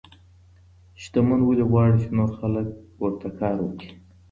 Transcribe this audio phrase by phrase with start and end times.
[1.01, 2.67] شتمن ولي غواړي چي نور خلګ
[3.01, 3.91] ورته کار وکړي؟